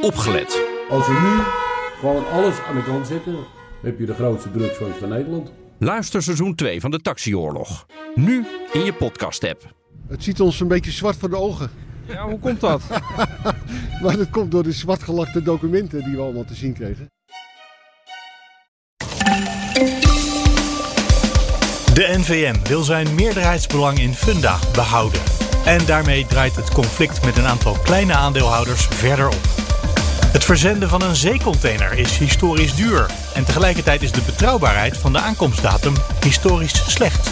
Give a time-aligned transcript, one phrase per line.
[0.00, 0.62] opgelet.
[0.90, 1.42] Als we nu
[2.00, 3.36] gewoon alles aan de kant zetten,
[3.82, 5.52] heb je de grootste drugsfans van Nederland.
[5.78, 7.86] Luister seizoen 2 van de Taxioorlog.
[8.14, 9.74] Nu in je podcast-app.
[10.08, 11.70] Het ziet ons een beetje zwart voor de ogen.
[12.06, 12.82] Ja, hoe komt dat?
[14.02, 17.10] Maar dat komt door de zwartgelakte documenten die we allemaal te zien kregen.
[21.94, 25.20] De NVM wil zijn meerderheidsbelang in Funda behouden.
[25.64, 29.67] En daarmee draait het conflict met een aantal kleine aandeelhouders verder op.
[30.32, 33.06] Het verzenden van een zeecontainer is historisch duur.
[33.34, 37.30] En tegelijkertijd is de betrouwbaarheid van de aankomstdatum historisch slecht.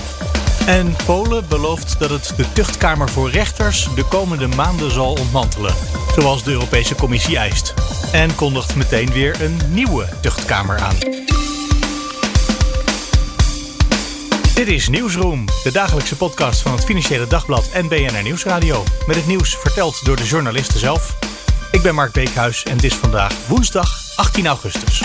[0.67, 5.75] En Polen belooft dat het de tuchtkamer voor rechters de komende maanden zal ontmantelen.
[6.19, 7.75] Zoals de Europese Commissie eist.
[8.13, 10.97] En kondigt meteen weer een nieuwe tuchtkamer aan.
[14.55, 18.85] Dit is Nieuwsroom, de dagelijkse podcast van het Financiële Dagblad en BNR Nieuwsradio.
[19.07, 21.17] Met het nieuws verteld door de journalisten zelf.
[21.77, 25.03] Ik ben Mark Beekhuis en het is vandaag woensdag 18 augustus.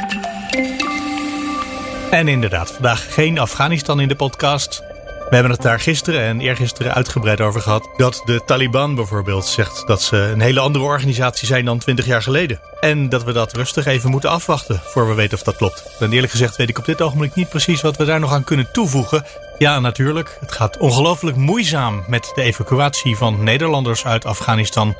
[2.12, 4.84] En inderdaad, vandaag geen Afghanistan in de podcast.
[5.29, 7.90] We hebben het daar gisteren en eergisteren uitgebreid over gehad.
[7.98, 12.21] Dat de Taliban bijvoorbeeld zegt dat ze een hele andere organisatie zijn dan 20 jaar
[12.21, 12.59] geleden.
[12.79, 15.84] En dat we dat rustig even moeten afwachten voor we weten of dat klopt.
[15.99, 18.43] En eerlijk gezegd weet ik op dit ogenblik niet precies wat we daar nog aan
[18.43, 19.26] kunnen toevoegen.
[19.62, 20.37] Ja, natuurlijk.
[20.40, 24.95] Het gaat ongelooflijk moeizaam met de evacuatie van Nederlanders uit Afghanistan.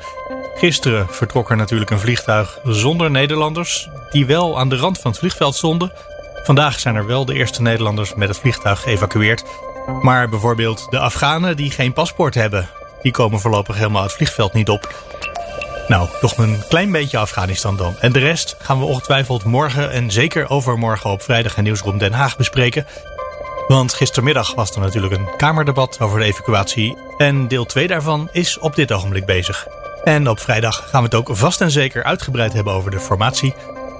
[0.54, 5.20] Gisteren vertrok er natuurlijk een vliegtuig zonder Nederlanders, die wel aan de rand van het
[5.20, 5.92] vliegveld stonden.
[6.42, 9.44] Vandaag zijn er wel de eerste Nederlanders met het vliegtuig geëvacueerd.
[10.02, 12.68] Maar bijvoorbeeld de Afghanen die geen paspoort hebben,
[13.02, 14.94] die komen voorlopig helemaal het vliegveld niet op.
[15.88, 17.94] Nou, nog een klein beetje Afghanistan dan.
[18.00, 22.12] En de rest gaan we ongetwijfeld morgen en zeker overmorgen op vrijdag in Nieuwsroom Den
[22.12, 22.86] Haag bespreken.
[23.68, 26.96] Want gistermiddag was er natuurlijk een Kamerdebat over de evacuatie.
[27.16, 29.66] En deel 2 daarvan is op dit ogenblik bezig.
[30.04, 33.54] En op vrijdag gaan we het ook vast en zeker uitgebreid hebben over de formatie.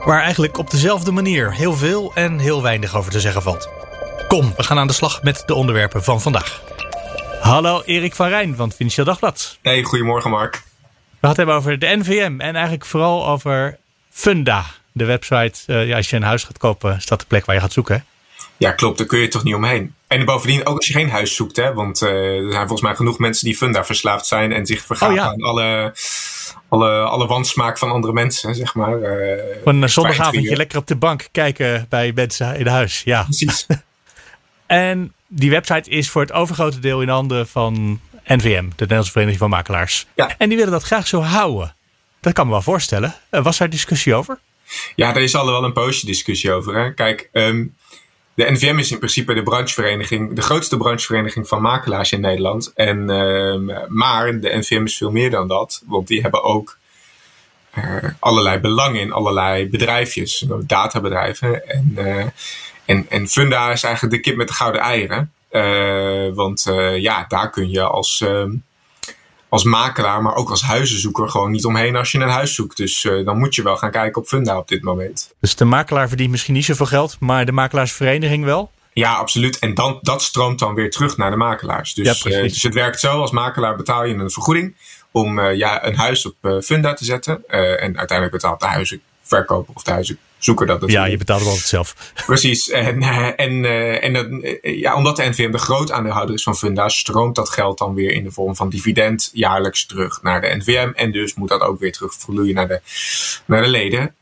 [0.05, 3.69] Waar eigenlijk op dezelfde manier heel veel en heel weinig over te zeggen valt.
[4.29, 6.63] Kom, we gaan aan de slag met de onderwerpen van vandaag.
[7.41, 9.59] Hallo Erik van Rijn van het Financieel Dagblad.
[9.63, 10.53] Hey, goedemorgen Mark.
[10.55, 10.61] We
[11.21, 13.79] gaan het hebben over de NVM en eigenlijk vooral over
[14.11, 14.65] Funda.
[14.93, 17.55] De website, uh, ja, als je een huis gaat kopen, is dat de plek waar
[17.55, 18.05] je gaat zoeken.
[18.63, 18.99] Ja, klopt.
[18.99, 19.95] Daar kun je toch niet omheen.
[20.07, 22.95] En bovendien, ook als je geen huis zoekt, hè, want uh, er zijn volgens mij
[22.95, 25.23] genoeg mensen die Funda verslaafd zijn en zich vergaan Oh ja.
[25.23, 25.95] aan alle,
[26.69, 28.99] alle, alle wansmaak van andere mensen, zeg maar.
[28.99, 33.03] Uh, Een zondagavondje lekker op de bank kijken bij mensen in huis.
[33.05, 33.67] Ja, Precies.
[34.67, 39.41] En die website is voor het overgrote deel in handen van NVM, de Nederlandse Vereniging
[39.41, 40.07] van Makelaars.
[40.15, 40.35] Ja.
[40.39, 41.75] En die willen dat graag zo houden.
[42.21, 43.15] Dat kan me wel voorstellen.
[43.31, 44.39] Uh, was daar discussie over?
[44.95, 46.75] Ja, daar is al wel een poosje discussie over.
[46.75, 46.95] Hè.
[46.95, 47.75] Kijk, um,
[48.35, 52.73] de NVM is in principe de branchevereniging, de grootste branchevereniging van makelaars in Nederland.
[52.75, 56.79] En, uh, maar de NVM is veel meer dan dat, want die hebben ook
[57.79, 57.85] uh,
[58.19, 61.69] allerlei belangen in allerlei bedrijfjes, databedrijven.
[61.69, 62.25] En, uh,
[62.85, 65.33] en, en Funda is eigenlijk de kip met de gouden eieren.
[65.51, 68.25] Uh, want ja, daar kun je als,
[69.53, 72.77] als makelaar, maar ook als huizenzoeker gewoon niet omheen als je een huis zoekt.
[72.77, 75.35] Dus dan moet je wel gaan kijken op Funda op dit moment.
[75.41, 78.71] Dus de makelaar verdient misschien niet zoveel geld, maar de makelaarsvereniging wel?
[78.93, 79.59] Ja, absoluut.
[79.59, 81.95] En dan, dat stroomt dan weer terug naar de makelaars.
[81.95, 84.77] Dus, ja, dus het werkt zo, als makelaar betaal je een vergoeding
[85.11, 87.49] om uh, ja, een huis op Funda te zetten.
[87.49, 91.07] En uiteindelijk betaalt de huizenverkoper of de huizenzoeker dat natuurlijk.
[91.07, 91.95] Ja, je betaalt het altijd zelf.
[92.27, 92.71] Precies.
[92.71, 93.03] En,
[93.37, 93.65] en,
[94.03, 94.27] en dat,
[94.63, 98.11] ja, omdat de NVM de groot aandeelhouder is van Funda, stroomt dat geld dan weer
[98.11, 100.91] in de vorm van dividend jaarlijks terug naar de NVM.
[100.95, 102.81] En dus moet dat ook weer terugvloeien naar de,
[103.45, 104.15] naar de leden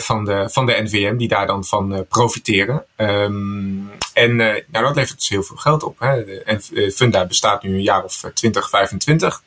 [0.00, 2.84] van, de, van de NVM, die daar dan van profiteren.
[2.96, 5.98] Um, en nou, dat levert dus heel veel geld op.
[5.98, 6.22] Hè.
[6.22, 6.60] En
[6.92, 9.42] Funda bestaat nu een jaar of 20, 25.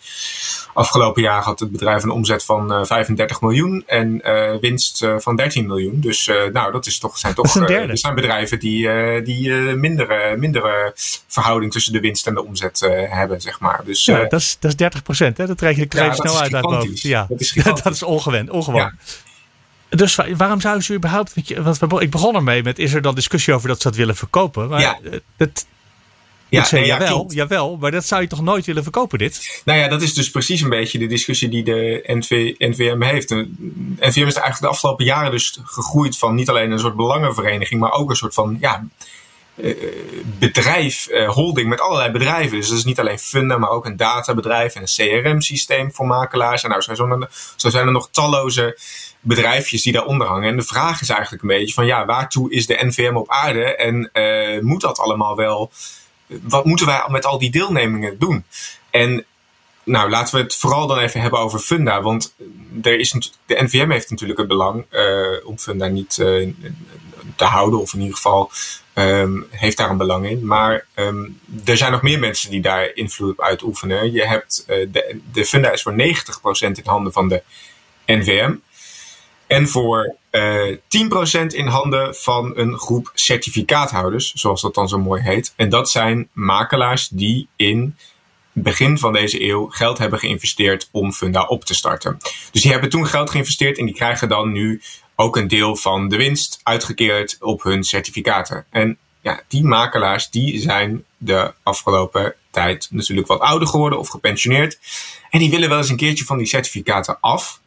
[0.74, 5.16] Afgelopen jaar had het bedrijf een omzet van uh, 35 miljoen en uh, winst uh,
[5.18, 6.00] van 13 miljoen.
[6.00, 10.92] Dus nou, dat is toch, zijn toch er zijn bedrijven die, die mindere, mindere
[11.28, 13.82] verhouding tussen de winst en de omzet hebben, zeg maar.
[13.86, 15.48] Dus, ja, dat, is, dat is 30 procent, hè?
[15.48, 17.02] Dat ik er ja, snel uit hoofd.
[17.02, 18.92] Ja, dat is, dat is ongewend, ongewoon.
[19.90, 21.34] Dus waarom zou ze überhaupt,
[21.80, 24.68] want ik begon ermee met, is er dan discussie over dat ze dat willen verkopen?
[24.68, 25.00] Maar ja.
[25.38, 25.66] dat,
[26.60, 29.62] ja, zei, ja, jawel, jawel, maar dat zou je toch nooit willen verkopen, dit?
[29.66, 33.30] Nou ja, dat is dus precies een beetje de discussie die de NV, NVM heeft.
[33.30, 33.50] De
[34.00, 37.92] NVM is eigenlijk de afgelopen jaren dus gegroeid van niet alleen een soort belangenvereniging, maar
[37.92, 38.88] ook een soort van ja,
[40.40, 42.58] bedrijf, holding met allerlei bedrijven.
[42.58, 46.64] Dus dat is niet alleen Funda, maar ook een databedrijf en een CRM-systeem voor makelaars.
[46.64, 48.78] En nou, zo zijn, er, zo zijn er nog talloze
[49.20, 50.50] bedrijfjes die daaronder hangen.
[50.50, 53.76] En de vraag is eigenlijk een beetje van ja, waartoe is de NVM op aarde
[53.76, 55.72] en uh, moet dat allemaal wel?
[56.42, 58.44] Wat moeten wij met al die deelnemingen doen?
[58.90, 59.26] En
[59.84, 62.02] nou, laten we het vooral dan even hebben over Funda.
[62.02, 62.36] Want
[62.82, 63.12] er is,
[63.46, 64.86] de NVM heeft natuurlijk het belang
[65.46, 66.16] om Funda niet
[67.36, 67.80] te houden.
[67.80, 68.52] Of in ieder geval
[68.94, 70.46] um, heeft daar een belang in.
[70.46, 74.12] Maar um, er zijn nog meer mensen die daar invloed op uitoefenen.
[74.12, 75.96] Je hebt uh, de, de funda is voor 90%
[76.60, 77.44] in handen van de
[78.06, 78.56] NVM.
[79.52, 80.78] En voor uh, eh,
[81.44, 85.54] 10% in handen van een groep certificaathouders, zoals dat dan zo mooi heet.
[85.56, 87.96] En dat zijn makelaars die in
[88.52, 92.18] begin van deze eeuw geld hebben geïnvesteerd om Funda op te starten.
[92.52, 94.82] Dus die hebben toen geld geïnvesteerd en die krijgen dan nu
[95.16, 98.66] ook een deel van de winst uitgekeerd op hun certificaten.
[98.70, 104.80] En ja, die makelaars die zijn de afgelopen tijd natuurlijk wat ouder geworden of gepensioneerd.
[105.30, 107.62] En die willen wel eens een keertje van die certificaten af.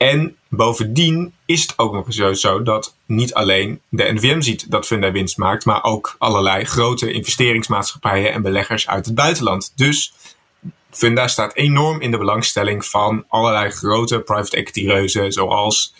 [0.00, 4.86] En bovendien is het ook nog eens zo dat niet alleen de NVM ziet dat
[4.86, 9.72] Funda winst maakt, maar ook allerlei grote investeringsmaatschappijen en beleggers uit het buitenland.
[9.76, 10.12] Dus
[10.90, 15.94] Funda staat enorm in de belangstelling van allerlei grote private equity reuzen zoals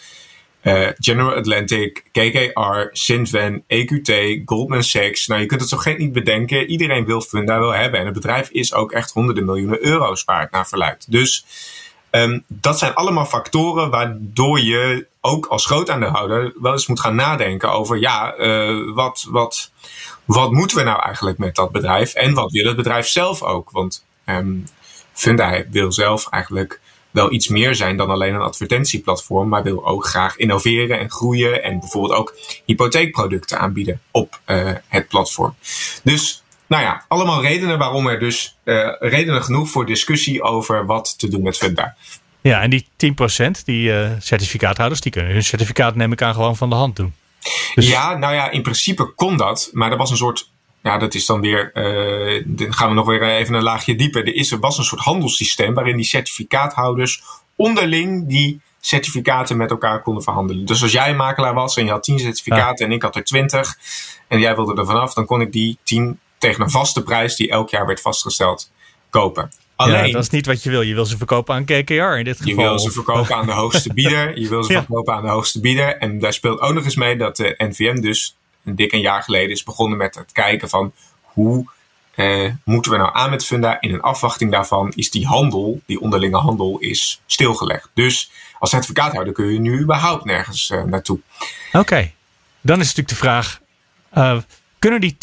[0.62, 5.26] uh, General Atlantic, KKR, Sinven, EQT, Goldman Sachs.
[5.26, 6.67] Nou, je kunt het zo gek niet bedenken.
[6.67, 8.00] Iedereen wil Funda wel hebben.
[8.00, 11.12] En het bedrijf is ook echt honderden miljoenen euro's waard naar verluid.
[11.12, 11.44] Dus
[12.10, 17.72] um, dat zijn allemaal factoren waardoor je ook als grootaandeelhouder wel eens moet gaan nadenken
[17.72, 19.70] over, ja, uh, wat, wat,
[20.24, 22.14] wat moeten we nou eigenlijk met dat bedrijf?
[22.14, 23.70] En wat wil het bedrijf zelf ook?
[23.70, 24.66] Want um,
[25.12, 26.80] Funda wil zelf eigenlijk
[27.10, 31.62] wel iets meer zijn dan alleen een advertentieplatform, maar wil ook graag innoveren en groeien
[31.62, 35.54] en bijvoorbeeld ook hypotheekproducten aanbieden op uh, het platform.
[36.02, 41.19] Dus nou ja, allemaal redenen waarom er dus uh, redenen genoeg voor discussie over wat
[41.19, 41.96] te doen met Funda.
[42.40, 46.56] Ja, en die 10%, die uh, certificaathouders, die kunnen hun certificaat neem ik aan gewoon
[46.56, 47.14] van de hand doen.
[47.75, 47.88] Dus...
[47.88, 50.50] Ja, nou ja, in principe kon dat, maar er was een soort
[50.82, 54.26] ja, dat is dan weer, uh, dan gaan we nog weer even een laagje dieper.
[54.26, 57.23] Er, is, er was een soort handelssysteem waarin die certificaathouders
[57.56, 60.66] onderling die certificaten met elkaar konden verhandelen.
[60.66, 63.25] Dus als jij een makelaar was en je had 10 certificaten en ik had er
[63.25, 63.78] 20
[64.28, 67.50] en jij wilde er vanaf, dan kon ik die 10 tegen een vaste prijs die
[67.50, 68.70] elk jaar werd vastgesteld
[69.10, 69.50] kopen.
[69.76, 70.81] Alleen, ja, dat is niet wat je wil.
[70.81, 72.64] Je wil ze verkopen aan KKR in dit geval.
[72.64, 74.38] Je wil ze verkopen aan de hoogste bieder.
[74.38, 75.96] Je wil ze verkopen aan de hoogste bieder.
[75.96, 79.22] En daar speelt ook nog eens mee dat de NVM dus een dik een jaar
[79.22, 80.92] geleden is begonnen met het kijken van
[81.22, 81.66] hoe
[82.14, 83.81] eh, moeten we nou aan met Funda.
[83.81, 87.90] In een afwachting daarvan is die handel, die onderlinge handel, is stilgelegd.
[87.94, 91.20] Dus als certificaathouder kun je nu überhaupt nergens uh, naartoe.
[91.72, 92.12] Oké,
[92.60, 93.60] dan is natuurlijk de vraag,
[94.14, 94.38] uh,
[94.78, 95.16] kunnen die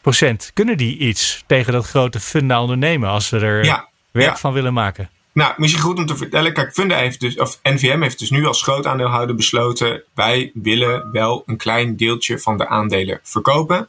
[0.00, 4.72] 10%, kunnen die iets tegen dat grote Funda ondernemen als ze er werk van willen
[4.72, 5.10] maken?
[5.32, 6.52] Nou, misschien goed om te vertellen.
[6.52, 10.02] Kijk, Funda heeft dus, of NVM heeft dus nu als groot aandeelhouder besloten.
[10.14, 13.88] Wij willen wel een klein deeltje van de aandelen verkopen.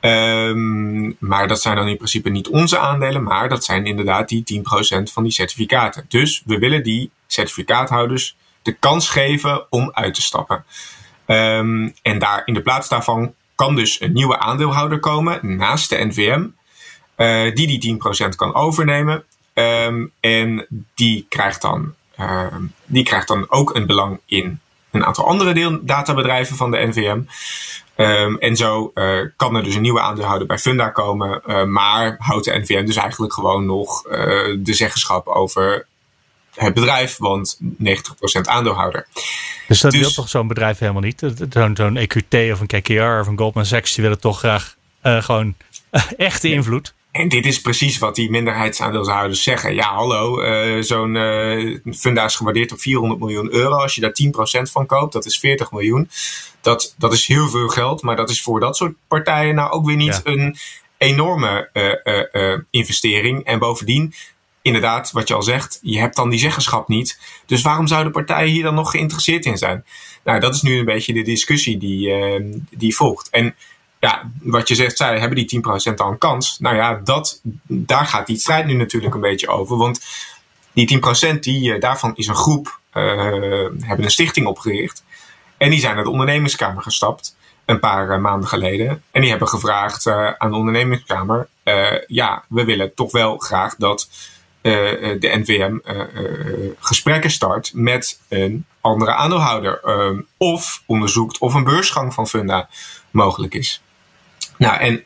[0.00, 4.62] Um, maar dat zijn dan in principe niet onze aandelen, maar dat zijn inderdaad die
[4.98, 6.04] 10% van die certificaten.
[6.08, 10.64] Dus we willen die certificaathouders de kans geven om uit te stappen.
[11.26, 16.04] Um, en daar in de plaats daarvan kan dus een nieuwe aandeelhouder komen naast de
[16.04, 16.46] NVM,
[17.14, 19.24] eh, die die 10% kan overnemen.
[19.54, 24.60] Um, en die krijgt, dan, um, die krijgt dan ook een belang in
[24.90, 27.20] een aantal andere databedrijven van de NVM.
[27.94, 31.42] Ehm, en zo uh, kan er dus een nieuwe aandeelhouder bij Funda komen.
[31.46, 35.86] Uh, maar houdt de NVM dus eigenlijk gewoon nog de zeggenschap over
[36.54, 37.66] het bedrijf, want 90%
[38.42, 39.06] aandeelhouder.
[39.68, 41.22] Dus dat dus, wil toch zo'n bedrijf helemaal niet?
[41.50, 45.54] Zo'n zo'n EQT of een KKR of een Goldman Sachs, die willen toch graag gewoon
[46.16, 46.94] echte invloed?
[47.14, 49.74] En dit is precies wat die minderheidsaandeelhouders zeggen.
[49.74, 53.76] Ja, hallo, uh, zo'n uh, funda is gewaardeerd op 400 miljoen euro.
[53.76, 54.14] Als je daar
[54.68, 56.10] 10% van koopt, dat is 40 miljoen.
[56.60, 59.86] Dat, dat is heel veel geld, maar dat is voor dat soort partijen nou ook
[59.86, 60.56] weer niet een
[60.98, 61.70] enorme
[62.32, 63.44] uh, investering.
[63.44, 64.14] En bovendien,
[64.64, 67.18] inderdaad, wat je al zegt, je hebt dan die zeggenschap niet.
[67.46, 69.84] Dus waarom zouden partijen hier dan nog geïnteresseerd in zijn?
[70.24, 72.12] Nou, dat is nu een beetje de discussie die,
[72.70, 73.30] die volgt.
[73.30, 73.54] En
[74.04, 76.58] ja, wat je zegt, zij hebben die 10% al een kans.
[76.58, 79.76] Nou ja, dat, daar gaat die strijd nu natuurlijk een beetje over.
[79.76, 80.00] Want
[80.72, 81.00] die
[81.34, 83.04] 10%, die, uh, daarvan is een groep, uh,
[83.80, 85.04] hebben een stichting opgericht.
[85.56, 89.02] En die zijn naar de ondernemingskamer gestapt, een paar uh, maanden geleden.
[89.10, 90.06] En die hebben gevraagd
[90.38, 91.48] aan de ondernemingskamer,
[92.06, 94.08] ja, we willen toch wel graag dat
[94.64, 95.78] de NVM
[96.80, 99.80] gesprekken start met een andere aandeelhouder.
[100.36, 102.68] of onderzoekt of een beursgang van Funda
[103.10, 103.82] mogelijk is.
[104.58, 105.04] Nou, en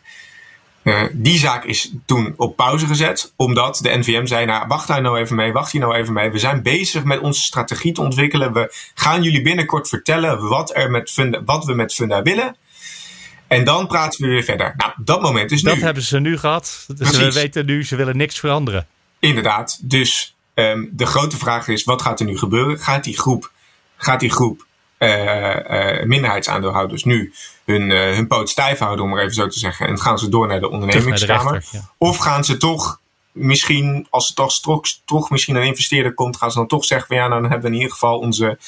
[0.88, 5.02] uh, die zaak is toen op pauze gezet, omdat de NVM zei: Nou, wacht daar
[5.02, 6.30] nou even mee, wacht hier nou even mee.
[6.30, 8.52] We zijn bezig met onze strategie te ontwikkelen.
[8.52, 12.56] We gaan jullie binnenkort vertellen wat, er met Funda, wat we met Funda willen.
[13.46, 14.74] En dan praten we weer verder.
[14.76, 15.70] Nou, dat moment is nu.
[15.70, 16.86] Dat hebben ze nu gehad.
[16.96, 18.86] Dus we weten nu, ze willen niks veranderen.
[19.18, 19.78] Inderdaad.
[19.82, 22.78] Dus ehm, de grote vraag is, wat gaat er nu gebeuren?
[22.78, 23.50] Gaat die groep,
[23.96, 24.66] gaat die groep
[24.98, 27.32] uh, minderheidsaandeelhouders nu
[27.64, 30.46] hun, hun poot stijf houden, om maar even zo te zeggen, en gaan ze door
[30.46, 31.64] naar de ondernemingskamer?
[31.98, 33.00] Of gaan ze toch
[33.38, 37.06] misschien, als er toch, toch, toch misschien een investeerder komt, gaan ze dan toch zeggen:
[37.06, 38.58] van ja, nou dan hebben we in ieder geval onze,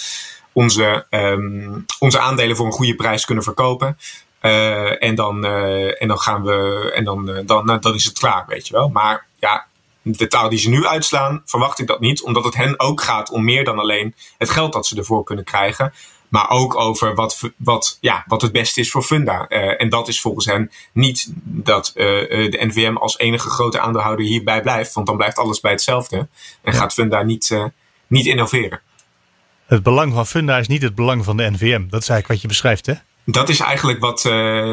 [0.52, 3.98] onze, um, onze aandelen voor een goede prijs kunnen verkopen.
[4.42, 8.04] Uh, en, dan, uh, en dan gaan we, en dan, uh, dan, nou, dan is
[8.04, 8.88] het klaar, weet je wel.
[8.88, 9.66] Maar ja,
[10.02, 13.30] de taal die ze nu uitslaan, verwacht ik dat niet, omdat het hen ook gaat
[13.30, 15.92] om meer dan alleen het geld dat ze ervoor kunnen krijgen.
[16.28, 19.46] Maar ook over wat, wat, ja, wat het beste is voor Funda.
[19.48, 22.04] Uh, en dat is volgens hen niet dat uh,
[22.50, 24.94] de NVM als enige grote aandeelhouder hierbij blijft.
[24.94, 26.28] Want dan blijft alles bij hetzelfde.
[26.62, 27.64] En gaat Funda niet, uh,
[28.06, 28.80] niet innoveren.
[29.66, 31.88] Het belang van Funda is niet het belang van de NVM.
[31.88, 32.94] Dat is eigenlijk wat je beschrijft, hè?
[33.24, 34.22] Dat is eigenlijk, wat,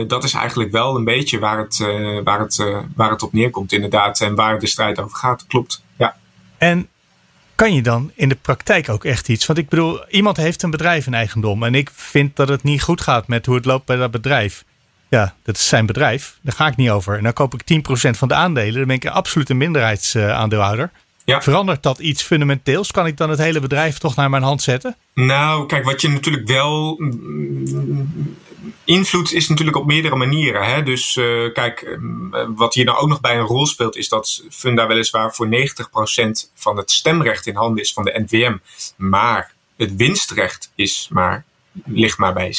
[0.07, 1.77] dat is eigenlijk wel een beetje waar het,
[2.23, 2.63] waar, het,
[2.95, 4.21] waar het op neerkomt, inderdaad.
[4.21, 5.45] En waar de strijd over gaat.
[5.47, 5.83] Klopt.
[5.97, 6.15] Ja.
[6.57, 6.87] En
[7.55, 9.45] kan je dan in de praktijk ook echt iets?
[9.45, 12.81] Want ik bedoel, iemand heeft een bedrijf in eigendom en ik vind dat het niet
[12.81, 14.63] goed gaat met hoe het loopt bij dat bedrijf.
[15.09, 16.39] Ja, dat is zijn bedrijf.
[16.41, 17.17] Daar ga ik niet over.
[17.17, 18.87] En dan koop ik 10% van de aandelen.
[18.87, 20.91] Dan ben ik een minderheidsaandeelhouder.
[21.29, 21.41] Ja.
[21.41, 22.91] Verandert dat iets fundamenteels?
[22.91, 24.95] Kan ik dan het hele bedrijf toch naar mijn hand zetten?
[25.13, 27.01] Nou, kijk, wat je natuurlijk wel
[28.83, 30.65] invloed is natuurlijk op meerdere manieren.
[30.65, 30.83] Hè?
[30.83, 34.43] Dus uh, kijk, uh, wat hier nou ook nog bij een rol speelt, is dat
[34.49, 35.49] Funda weliswaar voor 90%
[36.53, 38.57] van het stemrecht in handen is van de NVM.
[38.95, 41.45] Maar het winstrecht is maar,
[41.85, 42.53] ligt maar bij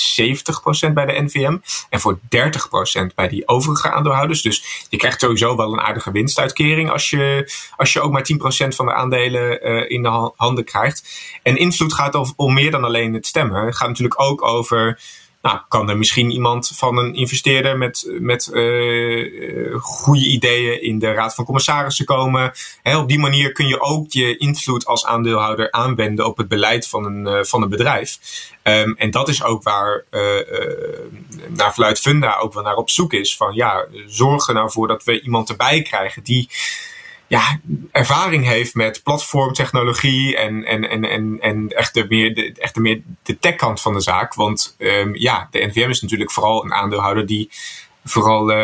[0.89, 1.57] 70% bij de NVM.
[1.91, 4.43] En voor 30% bij die overige aandeelhouders.
[4.43, 8.27] Dus je krijgt sowieso wel een aardige winstuitkering als je, als je ook maar
[8.65, 11.09] 10% van de aandelen uh, in de handen krijgt.
[11.43, 13.65] En invloed gaat om meer dan alleen het stemmen.
[13.65, 15.01] Het gaat natuurlijk ook over
[15.43, 21.13] nou, kan er misschien iemand van een investeerder met, met uh, goede ideeën in de
[21.13, 22.53] Raad van Commissarissen komen.
[22.83, 27.05] op die manier kun je ook je invloed als aandeelhouder aanwenden op het beleid van
[27.05, 28.19] een, uh, van een bedrijf.
[28.63, 30.05] Um, en dat is ook waar
[31.49, 33.37] naar verluid Funda ook wel naar op zoek is.
[33.37, 36.49] Van ja, zorg er nou voor dat we iemand erbij krijgen die
[37.29, 37.61] ja,
[37.93, 42.81] ervaring heeft met platformtechnologie en, en, en, en, en echt, de meer, de, echt de
[42.81, 44.35] meer de techkant van de zaak.
[44.35, 47.51] Want um, ja, de NVM is natuurlijk vooral een aandeelhouder die
[48.05, 48.57] vooral uh,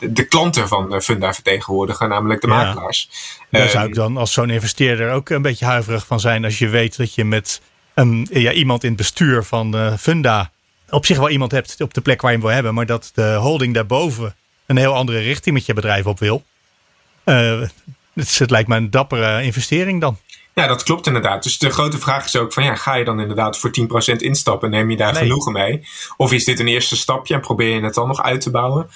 [0.00, 3.10] de klanten van Funda vertegenwoordigen, namelijk de makelaars.
[3.50, 6.68] Daar zou ik dan als zo'n investeerder ook een beetje huiverig van zijn als je
[6.68, 7.60] weet dat je met
[7.94, 10.50] een, ja, iemand in het bestuur van uh, Funda
[10.90, 13.10] op zich wel iemand hebt op de plek waar je hem wil hebben, maar dat
[13.14, 14.34] de holding daarboven
[14.66, 16.42] een heel andere richting met je bedrijf op wil.
[17.24, 17.60] Uh,
[18.14, 20.16] het, het, lijkt me een dappere investering dan.
[20.54, 21.42] Ja, dat klopt inderdaad.
[21.42, 23.70] Dus de grote vraag is ook van ja, ga je dan inderdaad voor
[24.14, 24.70] 10% instappen?
[24.70, 25.22] Neem je daar nee.
[25.22, 25.86] genoegen mee?
[26.16, 28.90] Of is dit een eerste stapje en probeer je het dan nog uit te bouwen?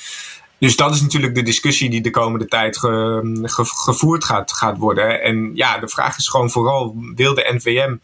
[0.58, 4.78] Dus dat is natuurlijk de discussie die de komende tijd ge, ge, gevoerd gaat, gaat
[4.78, 5.22] worden.
[5.22, 7.96] En ja, de vraag is gewoon vooral, wil de NVM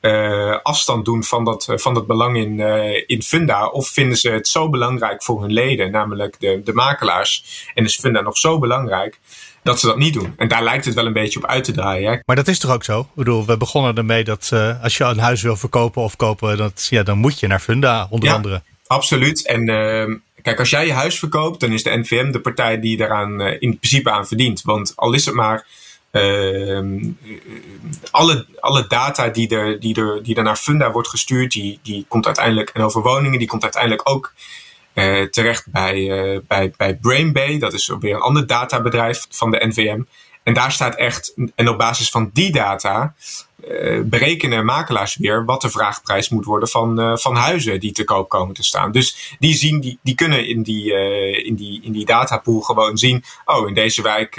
[0.00, 3.66] uh, afstand doen van dat, van dat belang in, uh, in Funda?
[3.66, 7.44] Of vinden ze het zo belangrijk voor hun leden, namelijk de, de makelaars?
[7.74, 9.18] En is Funda nog zo belangrijk
[9.64, 10.34] dat ze dat niet doen.
[10.36, 12.12] En daar lijkt het wel een beetje op uit te draaien.
[12.12, 12.18] Hè?
[12.24, 13.00] Maar dat is toch ook zo?
[13.00, 16.56] Ik bedoel, we begonnen ermee dat uh, als je een huis wil verkopen of kopen,
[16.56, 18.62] dat, ja, dan moet je naar Funda, onder ja, andere.
[18.86, 19.46] Absoluut.
[19.46, 22.96] En uh, kijk, als jij je huis verkoopt, dan is de NVM de partij die
[22.96, 24.62] daaraan uh, in principe aan verdient.
[24.62, 25.66] Want al is het maar.
[26.12, 27.02] Uh,
[28.10, 32.04] alle, alle data die er, die, er, die er naar Funda wordt gestuurd, die, die
[32.08, 34.32] komt uiteindelijk, en over woningen, die komt uiteindelijk ook
[35.30, 37.58] terecht bij, uh, bij, bij Brainbay.
[37.58, 40.02] Dat is weer een ander databedrijf van de NVM.
[40.42, 43.14] En daar staat echt, en op basis van die data
[43.68, 48.28] uh, berekenen makelaars weer wat de vraagprijs moet worden van, van huizen die te koop
[48.28, 48.92] komen te staan.
[48.92, 50.92] Dus die, zien, die, die kunnen in die,
[51.44, 54.36] in, die, in die datapool gewoon zien, oh in deze wijk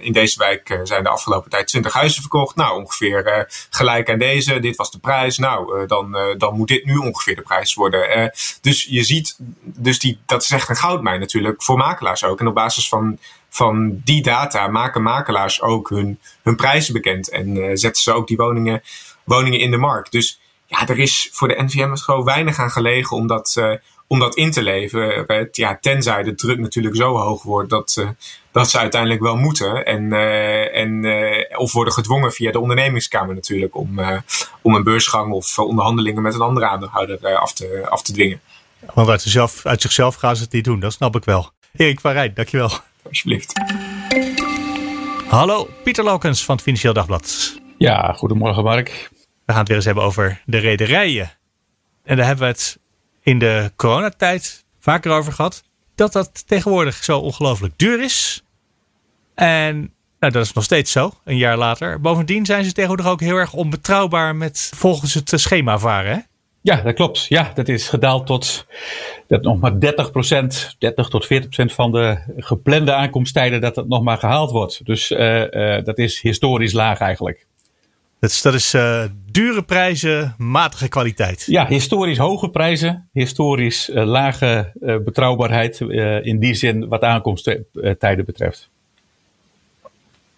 [0.00, 2.56] in deze wijk zijn de afgelopen tijd 20 huizen verkocht.
[2.56, 4.60] Nou, ongeveer uh, gelijk aan deze.
[4.60, 5.38] Dit was de prijs.
[5.38, 8.32] Nou, uh, dan, dan moet dit nu ongeveer de prijs worden.
[8.60, 12.40] dus je ziet, dus die, dat is echt een goudmijn natuurlijk voor makelaars ook.
[12.40, 17.30] En op basis van, van die data maken makelaars ook hun, hun prijzen bekend.
[17.30, 18.82] En zetten ze ook die woningen,
[19.24, 20.12] woningen in de markt.
[20.12, 20.40] Dus
[20.70, 23.26] ja, er is voor de NVM gewoon weinig aan gelegen om
[24.12, 25.48] om dat in te leveren.
[25.52, 28.06] Ja, tenzij de druk natuurlijk zo hoog wordt dat,
[28.52, 29.84] dat ze uiteindelijk wel moeten.
[29.84, 34.18] En, uh, en, uh, of worden gedwongen via de ondernemingskamer natuurlijk om, uh,
[34.62, 38.40] om een beursgang of onderhandelingen met een andere aandeelhouder af, te, af te dwingen.
[38.94, 41.50] Want uit, zichzelf, uit zichzelf gaan ze het niet doen, dat snap ik wel.
[41.76, 42.70] Erik van Rijn, dankjewel.
[43.08, 43.52] Alsjeblieft.
[45.28, 47.58] Hallo, Pieter Lokens van het Financieel Dagblad.
[47.78, 49.10] Ja, goedemorgen Mark.
[49.44, 51.32] We gaan het weer eens hebben over de rederijen.
[52.04, 52.78] En daar hebben we het
[53.22, 55.62] in de coronatijd vaker over gehad
[55.94, 58.42] dat dat tegenwoordig zo ongelooflijk duur is.
[59.34, 62.00] En Nou, dat is nog steeds zo, een jaar later.
[62.00, 66.12] Bovendien zijn ze tegenwoordig ook heel erg onbetrouwbaar met volgens het schema varen.
[66.12, 66.18] Hè?
[66.62, 67.26] Ja, dat klopt.
[67.28, 68.66] Ja, dat is gedaald tot
[69.26, 69.76] dat nog maar 30%
[70.78, 71.28] 30 tot 40%
[71.74, 74.86] van de geplande aankomsttijden, dat het nog maar gehaald wordt.
[74.86, 77.46] Dus uh, uh, dat is historisch laag eigenlijk.
[78.20, 81.44] Dat is, dat is uh, dure prijzen, matige kwaliteit.
[81.46, 84.72] Ja, historisch hoge prijzen, historisch lage
[85.04, 85.80] betrouwbaarheid
[86.22, 88.70] in die zin wat aankomsttijden betreft.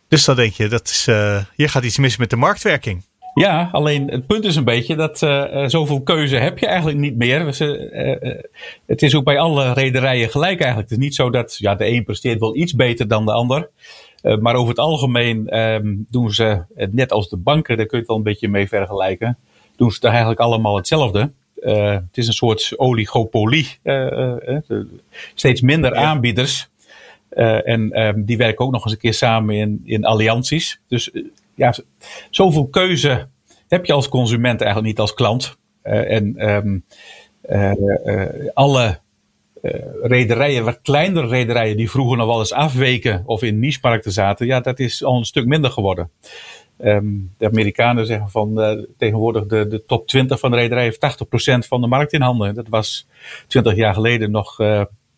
[0.08, 1.06] Dus dan denk je, dat is,
[1.54, 3.02] hier gaat iets mis met de marktwerking.
[3.34, 7.16] Ja, alleen het punt is een beetje dat uh, zoveel keuze heb je eigenlijk niet
[7.16, 7.44] meer.
[7.44, 8.16] Dus, uh,
[8.86, 10.90] het is ook bij alle rederijen gelijk eigenlijk.
[10.90, 13.70] Het is niet zo dat ja, de een presteert wel iets beter dan de ander.
[14.22, 18.06] Maar over het algemeen um, doen ze, net als de banken, daar kun je het
[18.06, 19.38] wel een beetje mee vergelijken,
[19.76, 21.30] doen ze eigenlijk allemaal hetzelfde.
[21.60, 23.78] het is een soort oligopolie.
[25.34, 26.68] steeds minder aanbieders.
[27.64, 30.80] en um, die werken ook nog eens een keer samen in, in allianties.
[30.88, 31.10] Dus
[31.54, 31.74] ja,
[32.30, 33.28] zoveel keuze
[33.68, 35.56] heb je als consument eigenlijk niet als klant.
[35.82, 36.84] En um,
[37.50, 37.72] uh,
[39.62, 44.12] uh, alle rederijen, wat kleinere rederijen die vroeger nog wel eens afweken of in niche-markten
[44.12, 46.10] zaten, ja, dat is al een stuk minder geworden.
[46.84, 48.54] Um, de Amerikanen zeggen van
[48.98, 52.54] tegenwoordig de, de top 20 van de rederijen heeft 80% van de markt in handen.
[52.54, 53.06] Dat was
[53.46, 54.58] 20 jaar geleden nog,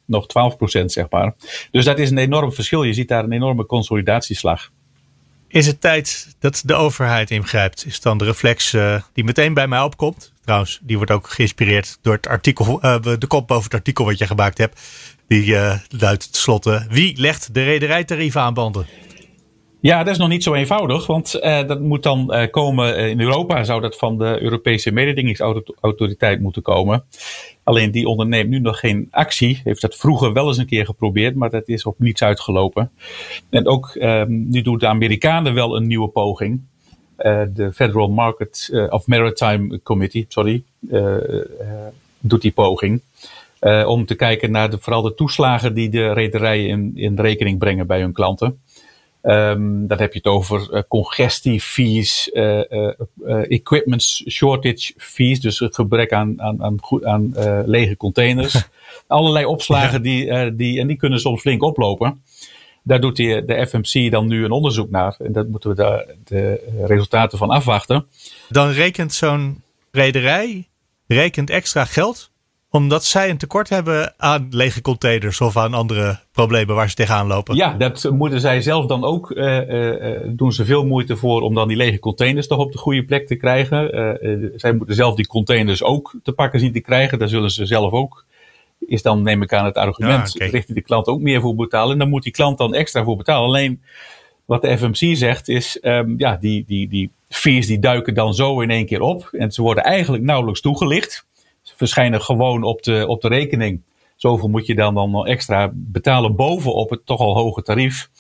[0.05, 0.27] nog
[0.81, 1.35] 12% zeg maar.
[1.71, 2.83] Dus dat is een enorm verschil.
[2.83, 4.71] Je ziet daar een enorme consolidatieslag.
[5.55, 7.87] Is het tijd dat de overheid ingrijpt?
[7.87, 10.33] Is dan de reflex uh, die meteen bij mij opkomt?
[10.45, 14.19] Trouwens, die wordt ook geïnspireerd door het artikel, uh, de kop boven het artikel wat
[14.19, 14.81] je gemaakt hebt.
[15.29, 18.87] Die uh, luidt tenslotte: Wie legt de rederijtarieven aan banden?
[19.85, 23.21] Ja, dat is nog niet zo eenvoudig, want uh, dat moet dan uh, komen in
[23.21, 27.05] Europa, zou dat van de Europese mededingingsautoriteit moeten komen.
[27.62, 31.35] Alleen die onderneemt nu nog geen actie, heeft dat vroeger wel eens een keer geprobeerd,
[31.35, 32.91] maar dat is op niets uitgelopen.
[33.50, 36.61] En ook um, nu doen de Amerikanen wel een nieuwe poging.
[37.55, 40.62] De Federal Market of Maritime Committee, sorry,
[42.19, 43.00] doet die poging.
[43.87, 47.87] om te kijken naar de, vooral de toeslagen die de rederijen in, in rekening brengen
[47.87, 48.59] bij hun klanten.
[49.27, 55.59] Um, dan heb je het over uh, congestie fees, uh, uh, equipment shortage fees, dus
[55.59, 57.33] het gebrek aan, aan, aan, aan
[57.67, 58.69] lege containers.
[59.07, 62.23] Allerlei opslagen die, die, en die kunnen soms flink oplopen.
[62.83, 66.15] Daar doet de, de FMC dan nu een onderzoek naar en daar moeten we de,
[66.25, 68.07] de resultaten van afwachten.
[68.49, 70.69] Dan rekent zo'n rederij
[71.07, 72.31] rekent extra geld
[72.75, 77.27] omdat zij een tekort hebben aan lege containers of aan andere problemen waar ze tegenaan
[77.27, 77.57] lopen.
[77.57, 79.31] Ja, dat moeten zij zelf dan ook.
[79.31, 82.79] Uh, uh, doen ze veel moeite voor om dan die lege containers toch op de
[82.79, 83.99] goede plek te krijgen.
[84.23, 87.19] Uh, zij moeten zelf die containers ook te pakken zien te krijgen.
[87.19, 88.25] Daar zullen ze zelf ook.
[88.79, 90.33] Is dan, neem ik aan, het argument.
[90.33, 90.49] Ja, okay.
[90.49, 91.93] Richt de klant ook meer voor betalen.
[91.93, 93.49] En dan moet die klant dan extra voor betalen.
[93.49, 93.83] Alleen
[94.45, 95.79] wat de FMC zegt is.
[95.83, 99.29] Um, ja, die, die, die fees die duiken dan zo in één keer op.
[99.33, 101.27] En ze worden eigenlijk nauwelijks toegelicht
[101.77, 103.83] verschijnen gewoon op de, op de rekening.
[104.16, 108.11] Zoveel moet je dan, dan extra betalen bovenop het toch al hoge tarief.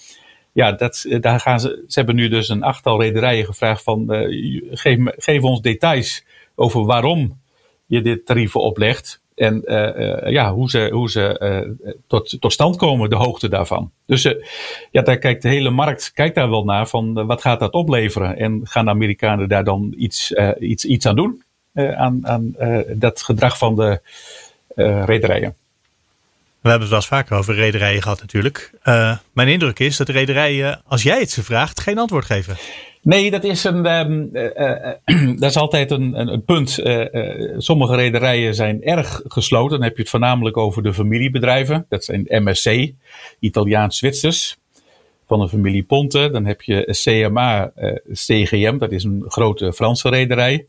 [0.52, 4.68] Ja, dat, daar gaan ze, ze hebben nu dus een achttal rederijen gevraagd van uh,
[4.70, 7.40] geef, geef ons details over waarom
[7.86, 9.22] je dit tarieven oplegt.
[9.34, 13.90] En uh, ja, hoe ze, hoe ze tot, tot stand komen, de hoogte daarvan.
[14.06, 14.22] Dus
[14.90, 18.36] ja, daar kijkt de hele markt kijkt daar wel naar van wat gaat dat opleveren?
[18.36, 21.42] En gaan de Amerikanen daar dan iets, iets, iets aan doen?
[21.74, 24.00] Eh, aan, aan eh, dat gedrag van de
[24.74, 25.54] eh, rederijen.
[26.60, 28.70] We hebben het wel eens vaker over rederijen gehad natuurlijk.
[28.84, 32.56] Uh, mijn indruk is dat rederijen, als jij het ze vraagt, geen antwoord geven.
[33.02, 34.42] Nee, dat is, een, um, uh,
[35.06, 36.80] uh, dat is altijd een, een, een punt.
[37.58, 39.70] sommige rederijen zijn erg gesloten.
[39.70, 41.86] Dan heb je het voornamelijk over de familiebedrijven.
[41.88, 42.92] Dat zijn MSC,
[43.38, 44.56] Italiaans-Zwitsers.
[45.26, 46.30] Van de familie Ponte.
[46.30, 47.72] Dan heb je CMA,
[48.12, 50.66] CGM, dat is een grote Franse rederij.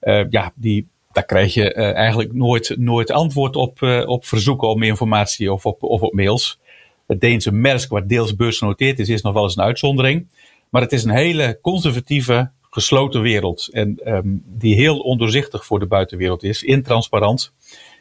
[0.00, 4.68] Uh, ja, die, daar krijg je uh, eigenlijk nooit, nooit antwoord op, uh, op verzoeken
[4.68, 6.60] om informatie of op, of op mails.
[7.06, 10.28] Het Deense Maersk, wat deels beursgenoteerd is, is nog wel eens een uitzondering.
[10.70, 13.68] Maar het is een hele conservatieve, gesloten wereld.
[13.72, 17.52] En um, die heel ondoorzichtig voor de buitenwereld is, intransparant.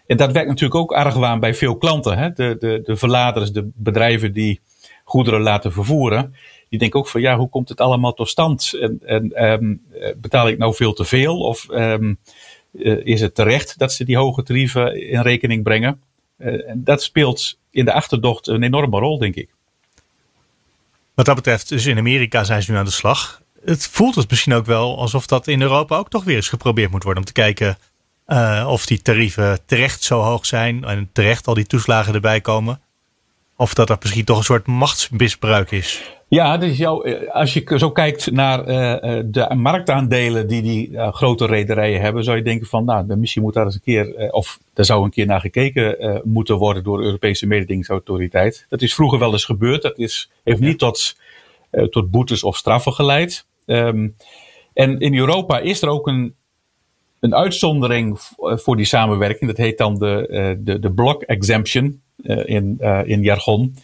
[0.07, 2.17] En dat werkt natuurlijk ook argwaan bij veel klanten.
[2.17, 2.31] Hè?
[2.31, 4.59] De, de, de verladers, de bedrijven die
[5.03, 6.35] goederen laten vervoeren
[6.69, 8.73] die denken ook van ja, hoe komt het allemaal tot stand?
[8.73, 9.81] En, en um,
[10.17, 11.39] betaal ik nou veel te veel?
[11.39, 12.17] Of um,
[12.71, 16.01] uh, is het terecht dat ze die hoge tarieven in rekening brengen?
[16.37, 19.49] Uh, en dat speelt in de achterdocht een enorme rol, denk ik.
[21.13, 23.41] Wat dat betreft, dus in Amerika zijn ze nu aan de slag.
[23.65, 26.91] Het voelt dus misschien ook wel alsof dat in Europa ook toch weer eens geprobeerd
[26.91, 27.23] moet worden.
[27.23, 27.77] Om te kijken
[28.67, 32.81] of die tarieven terecht zo hoog zijn en terecht al die toeslagen erbij komen.
[33.55, 36.16] Of dat er misschien toch een soort machtsmisbruik is.
[36.29, 38.65] Ja, dus jou, als je zo kijkt naar
[39.31, 43.65] de marktaandelen die die grote rederijen hebben, zou je denken van, nou, misschien moet daar
[43.65, 47.47] eens een keer, of daar zou een keer naar gekeken moeten worden door de Europese
[47.47, 48.65] mededingingsautoriteit.
[48.69, 49.81] Dat is vroeger wel eens gebeurd.
[49.81, 51.15] Dat is, heeft niet tot,
[51.89, 53.45] tot boetes of straffen geleid.
[53.65, 54.15] Um,
[54.73, 56.35] en in Europa is er ook een,
[57.19, 59.49] een uitzondering voor die samenwerking.
[59.49, 62.01] Dat heet dan de, de, de block exemption
[62.45, 63.75] in, in jargon.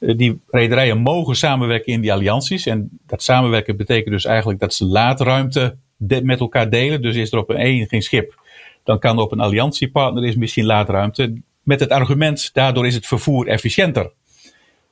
[0.00, 2.66] Eh, die rederijen mogen samenwerken in die allianties.
[2.66, 7.02] En dat samenwerken betekent dus eigenlijk dat ze laadruimte met elkaar delen.
[7.02, 8.40] Dus is er op een één geen schip,
[8.84, 11.40] dan kan er op een alliantiepartner is misschien laadruimte.
[11.62, 14.12] Met het argument, daardoor is het vervoer efficiënter.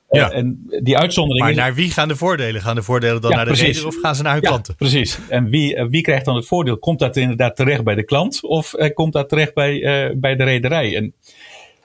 [0.09, 0.31] Ja.
[0.31, 1.45] En die uitzondering.
[1.45, 2.61] Maar naar wie gaan de voordelen?
[2.61, 4.75] Gaan de voordelen dan naar de reder of gaan ze naar hun ja, klanten?
[4.75, 5.19] Precies.
[5.29, 6.77] En wie, eh, wie krijgt dan het voordeel?
[6.77, 10.43] Komt dat inderdaad terecht bij de klant of eh, komt dat terecht bij, bij de
[10.43, 10.95] rederij?
[10.95, 11.13] En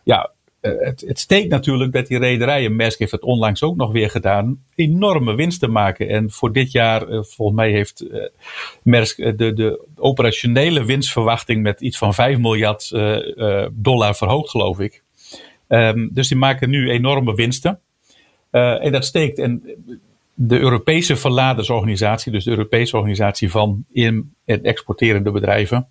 [0.05, 3.92] ja, eh, het, het, steekt natuurlijk dat die rederijen, Maersk heeft het onlangs ook nog
[3.92, 6.09] weer gedaan, enorme winsten maken.
[6.09, 11.98] En voor dit jaar, eh, volgens mij heeft uh, de, de operationele winstverwachting met iets
[11.98, 12.90] van 5 miljard
[13.72, 15.03] dollar verhoogd, geloof ik.
[15.68, 17.81] Um, dus die maken nu enorme winsten.
[18.51, 19.38] en dat steekt.
[19.38, 19.62] En
[20.35, 25.88] de Europese verladersorganisatie, dus de Europese organisatie van in- en exporterende bedrijven,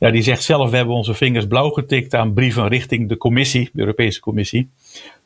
[0.00, 3.70] ja, die zegt zelf, we hebben onze vingers blauw getikt aan brieven richting de commissie,
[3.72, 4.70] de Europese Commissie.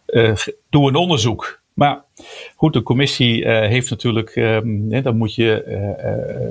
[0.07, 0.35] Uh,
[0.71, 1.63] doe een onderzoek.
[1.73, 2.05] Maar
[2.57, 5.65] goed, de commissie uh, heeft natuurlijk, um, dan moet je,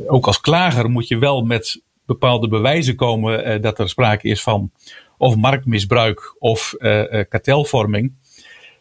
[0.05, 4.41] uh, ook als klager moet je wel met bepaalde bewijzen komen dat er sprake is
[4.41, 4.71] van
[5.17, 6.75] of marktmisbruik of
[7.29, 8.13] kartelvorming.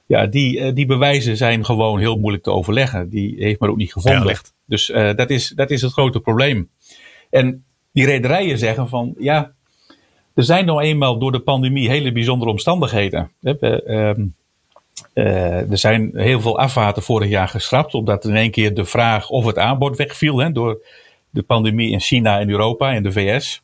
[0.07, 3.09] Ja, die, die bewijzen zijn gewoon heel moeilijk te overleggen.
[3.09, 4.29] Die heeft men ook niet gevonden.
[4.29, 6.71] Ja, dus dat, is, dat is het grote probleem.
[7.31, 9.53] En die rederijen zeggen van ja,
[10.35, 13.31] er zijn nou eenmaal door de pandemie hele bijzondere omstandigheden.
[13.43, 14.27] Ehm,
[15.13, 19.31] eh, er zijn heel veel afvaarten vorig jaar geschrapt, omdat in één keer de vraag
[19.31, 20.85] of het aanbod wegviel hè, door
[21.31, 23.63] de pandemie in China en Europa en de VS.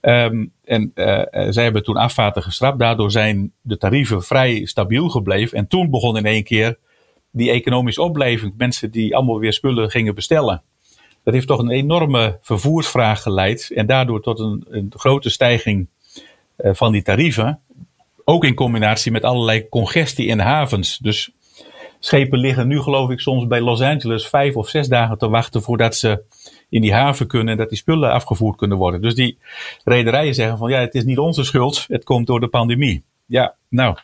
[0.00, 2.78] Um, en uh, zij hebben toen afvaarten geschrapt.
[2.78, 5.58] Daardoor zijn de tarieven vrij stabiel gebleven.
[5.58, 6.78] En toen begon in één keer
[7.30, 8.54] die economische opleving.
[8.56, 10.62] Mensen die allemaal weer spullen gingen bestellen.
[11.26, 15.88] Dat heeft toch een enorme vervoersvraag geleid en daardoor tot een, een grote stijging
[16.58, 17.60] uh, van die tarieven.
[18.24, 20.98] Ook in combinatie met allerlei congestie in havens.
[20.98, 21.30] Dus
[21.98, 25.62] schepen liggen nu geloof ik soms bij Los Angeles vijf of zes dagen te wachten
[25.62, 26.22] voordat ze
[26.68, 29.02] in die haven kunnen en dat die spullen afgevoerd kunnen worden.
[29.02, 29.38] Dus die
[29.84, 33.04] rederijen zeggen van ja, het is niet onze schuld, het komt door de pandemie.
[33.24, 33.96] Ja, nou,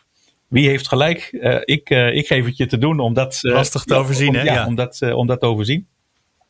[0.47, 1.29] wie heeft gelijk?
[1.31, 3.39] Uh, ik, uh, ik geef het je te doen om dat...
[3.41, 4.41] Uh, Lastig te overzien, om, hè?
[4.41, 5.87] Ja, Om, dat, om dat te overzien.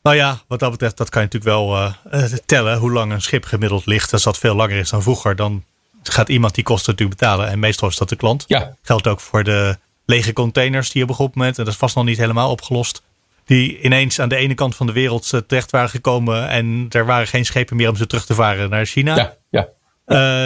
[0.04, 3.22] Nou ja, wat dat betreft, dat kan je natuurlijk wel uh, tellen hoe lang een
[3.22, 4.12] schip gemiddeld ligt.
[4.12, 5.64] Als dat veel langer is dan vroeger, dan
[6.02, 7.48] gaat iemand die kosten natuurlijk betalen.
[7.48, 8.44] En meestal is dat de klant.
[8.46, 8.76] Ja.
[8.82, 11.94] Geldt ook voor de lege containers die op een goed moment, en dat is vast
[11.96, 13.02] nog niet helemaal opgelost,
[13.44, 17.06] die ineens aan de ene kant van de wereld uh, terecht waren gekomen en er
[17.06, 19.16] waren geen schepen meer om ze terug te varen naar China.
[19.16, 19.68] Ja, ja.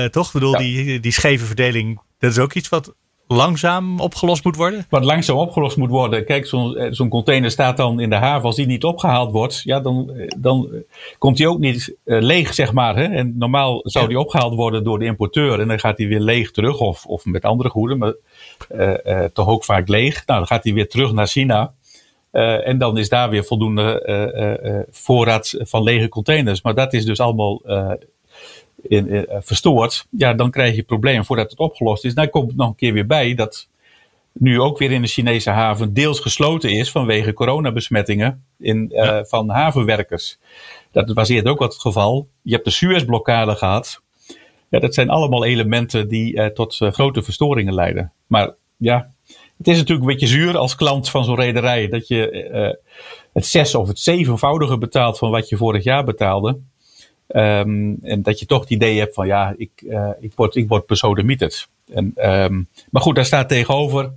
[0.05, 0.27] Uh, toch?
[0.27, 0.59] Ik bedoel, ja.
[0.59, 2.95] die, die scheve verdeling, dat is ook iets wat
[3.29, 4.87] langzaam opgelost moet worden?
[4.89, 6.25] Wat langzaam opgelost moet worden.
[6.25, 8.45] Kijk, zo'n zo container staat dan in de haven.
[8.45, 10.69] Als die niet opgehaald wordt, ja, dan, dan
[11.19, 12.97] komt die ook niet uh, leeg, zeg maar.
[12.97, 13.05] Hè?
[13.05, 15.61] En normaal zou die opgehaald worden door de importeur.
[15.61, 16.81] En dan gaat hij weer leeg terug.
[16.81, 18.15] Of, of met andere goeden, maar
[18.75, 20.27] uh, uh, toch ook vaak leeg.
[20.27, 21.73] Nou, dan gaat hij weer terug naar China.
[22.31, 26.63] en dan is daar weer voldoende voorraad van lege containers.
[26.63, 27.63] Maar dat is dus allemaal
[28.83, 32.15] in, in, verstoord, ja, dan krijg je problemen voordat het opgelost is.
[32.15, 33.69] Dan komt het nog een keer weer bij dat
[34.33, 39.25] nu ook weer in de Chinese haven deels gesloten is vanwege coronabesmettingen in, uh, ja.
[39.25, 40.39] van havenwerkers.
[40.93, 42.29] Dat was eerder ook wat het geval.
[42.43, 44.03] Je hebt de Suezblokkade gehad.
[44.71, 48.13] Ja, dat zijn allemaal elementen die uh, tot uh, grote verstoringen leiden.
[48.27, 49.13] Maar ja,
[49.59, 52.79] het is natuurlijk een beetje zuur als klant van zo'n rederij dat je
[53.33, 56.59] het zes of het zevenvoudige betaalt van wat je vorig jaar betaalde.
[57.29, 60.69] Um, en dat je toch het idee hebt van ja, ik, uh, ik word, ik
[60.69, 61.69] word besodemieterd.
[61.89, 64.11] En, um, maar goed, daar staat tegenover.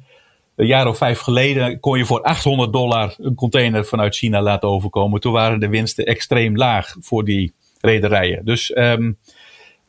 [0.56, 4.70] Een jaar of vijf geleden kon je voor 800 dollar een container vanuit China laten
[4.70, 5.22] overkomen.
[5.22, 8.46] Toen waren de winsten extreem laag voor die rederijen.
[8.46, 9.18] Dus, um,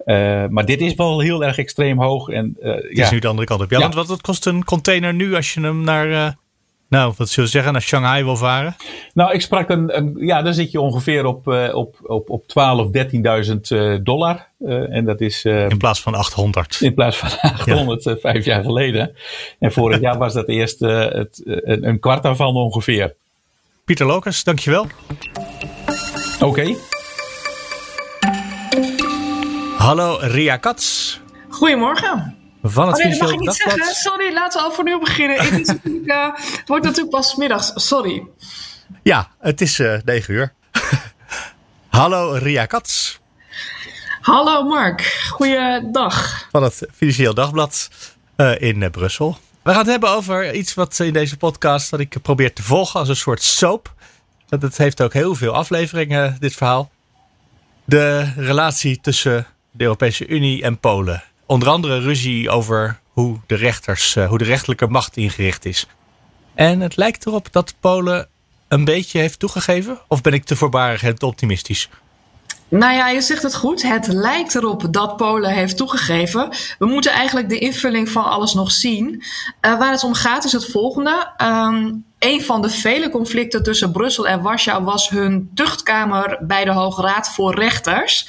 [0.04, 2.28] uh, maar dit is wel heel erg extreem hoog.
[2.28, 3.70] En, uh, het is nu de andere kant op.
[3.70, 3.82] Ja, ja.
[3.82, 6.37] want wat, wat kost een container nu als je hem naar
[6.92, 8.76] nou, wat zullen we zeggen, naar Shanghai wil varen?
[9.14, 12.46] Nou, ik sprak een, een ja, dan zit je ongeveer op, uh, op, op, op
[12.46, 12.88] 12,
[13.46, 14.48] 13.000 uh, dollar.
[14.61, 15.44] Uh, en dat is.
[15.44, 16.81] in plaats van 800.
[16.81, 18.16] In plaats van 800 ja.
[18.16, 19.14] vijf jaar geleden.
[19.59, 23.14] En vorig jaar was dat eerst het, een, een kwart daarvan ongeveer.
[23.85, 24.87] Pieter Lokas, dankjewel.
[26.40, 26.44] Oké.
[26.44, 26.76] Okay.
[29.76, 31.18] Hallo, Ria Katz.
[31.48, 32.41] Goedemorgen.
[32.62, 33.79] Van het Oh nee, dat mag Financieel ik niet Dagblad.
[33.79, 33.94] zeggen.
[33.94, 34.66] Sorry, laten we
[34.98, 35.37] beginnen.
[35.40, 37.72] Het, is natuurlijk, eh, het wordt natuurlijk pas middags.
[37.75, 38.27] Sorry.
[39.03, 40.53] Ja, het is eh 9 uur.
[41.88, 43.20] Hallo Ria Kats
[44.20, 46.48] Hallo Mark, goeiedag.
[46.51, 47.88] van het Financieel Dagblad
[48.37, 49.38] eh, in eh, Brussel.
[49.62, 53.01] We gaan het hebben over iets wat in deze podcast dat ik probeer te volgen
[53.01, 53.94] als een soort soap.
[54.48, 56.90] Want het heeft ook heel veel afleveringen, dit verhaal.
[57.85, 61.22] De relatie tussen de Europese Unie en Polen.
[61.52, 65.86] Onder andere ruzie over hoe de rechters, eh, hoe de rechterlijke macht ingericht is.
[66.54, 68.28] En het lijkt erop dat Polen
[68.68, 70.00] een beetje heeft toegegeven.
[70.08, 71.88] Of ben ik te voorbarig en te optimistisch?
[72.72, 73.82] Nou ja, je zegt het goed.
[73.82, 76.48] Het lijkt erop dat Polen heeft toegegeven.
[76.78, 79.22] We moeten eigenlijk de invulling van alles nog zien.
[79.61, 81.32] Eh, waar het om gaat is het volgende.
[81.37, 86.72] Ehm, een van de vele conflicten tussen Brussel en Warschau was hun tuchtkamer bij de
[86.72, 88.28] Hoge Raad voor Rechters.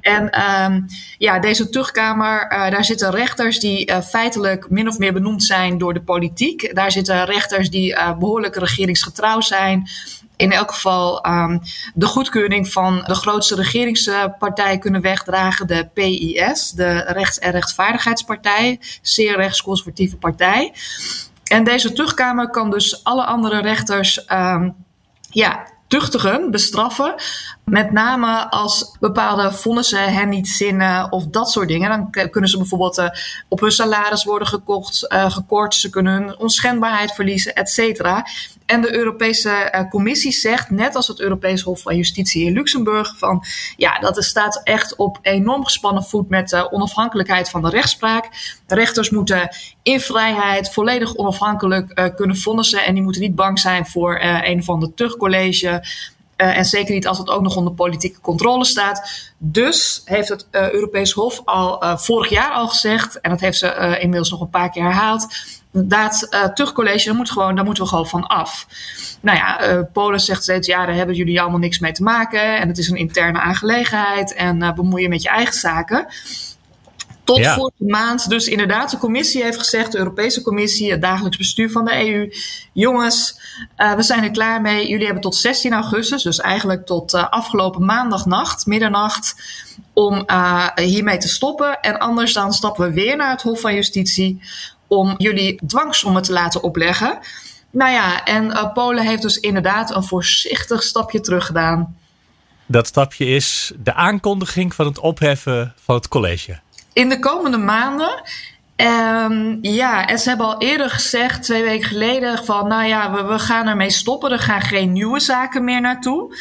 [0.00, 0.80] En ehm,
[1.18, 5.78] ja, deze tuchtkamer, eh, daar zitten rechters die eh, feitelijk min of meer benoemd zijn
[5.78, 6.74] door de politiek.
[6.74, 9.88] Daar zitten rechters die eh, behoorlijk regeringsgetrouw zijn
[10.42, 11.60] in elk geval um,
[11.94, 19.36] de goedkeuring van de grootste regeringspartij kunnen wegdragen, de PIS, de Rechts- en Rechtvaardigheidspartij, zeer
[19.36, 20.74] rechtsconservatieve partij.
[21.44, 24.74] En deze tuchtkamer kan dus alle andere rechters um,
[25.30, 27.14] ja, tuchtigen, bestraffen.
[27.64, 31.88] Met name als bepaalde vonnissen hen niet zinnen of dat soort dingen.
[31.88, 33.08] Dan kunnen ze bijvoorbeeld uh,
[33.48, 35.74] op hun salaris worden gekocht, uh, gekort.
[35.74, 38.26] Ze kunnen hun onschendbaarheid verliezen, et cetera.
[38.66, 43.18] En de Europese uh, Commissie zegt, net als het Europees Hof van Justitie in Luxemburg,
[43.18, 43.44] van
[43.76, 48.28] ja, dat staat echt op enorm gespannen voet met de onafhankelijkheid van de rechtspraak.
[48.66, 49.48] Rechters moeten
[49.82, 54.68] in vrijheid volledig onafhankelijk kunnen vonnissen en die moeten niet bang zijn voor een of
[54.68, 55.84] ander tuchtcollege.
[56.42, 59.10] Uh, en zeker niet als het ook nog onder politieke controle staat.
[59.38, 63.58] Dus heeft het uh, Europees Hof al uh, vorig jaar al gezegd, en dat heeft
[63.58, 65.26] ze inmiddels nog een paar keer herhaald.
[65.72, 68.66] Dat tuchtcollege, daar, moet gewoon, daar moeten we gewoon van af.
[69.20, 72.60] Nou ja, Polen zegt steeds, ja, daar hebben jullie allemaal niks mee te maken.
[72.60, 76.06] En het is een interne aangelegenheid en bemoeien met je eigen zaken.
[77.24, 77.54] Tot ja.
[77.54, 81.84] vorige maand dus inderdaad de commissie heeft gezegd, de Europese Commissie, het dagelijks bestuur van
[81.84, 82.32] de EU.
[82.72, 83.40] Jongens,
[83.76, 84.88] uh, we zijn er klaar mee.
[84.88, 89.34] Jullie hebben tot 16 augustus, dus eigenlijk tot uh, afgelopen maandagnacht, middernacht,
[89.92, 91.80] om uh, hiermee te stoppen.
[91.80, 94.40] En anders dan stappen we weer naar het Hof van Justitie
[94.86, 97.18] om jullie dwangsommen te laten opleggen.
[97.70, 101.96] Nou ja, en Polen heeft dus inderdaad een voorzichtig stapje terug gedaan.
[102.66, 106.60] Dat stapje is de aankondiging van het opheffen van het college
[106.92, 108.22] in de komende maanden.
[108.76, 113.38] Um, ja, en ze hebben al eerder gezegd, twee weken geleden, van nou ja, we,
[113.38, 114.30] gaan ermee stoppen.
[114.30, 116.36] Er gaan geen nieuwe zaken meer naartoe.